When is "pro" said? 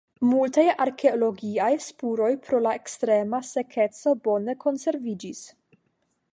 2.47-2.61